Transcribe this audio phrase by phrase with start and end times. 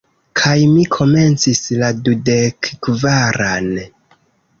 [0.39, 3.69] Kaj mi komencis la dudekkvaran.